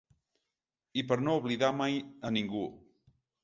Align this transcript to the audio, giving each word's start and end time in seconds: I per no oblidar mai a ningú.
I 1.03 1.03
per 1.11 1.19
no 1.27 1.37
oblidar 1.43 1.71
mai 1.85 2.01
a 2.31 2.35
ningú. 2.41 2.67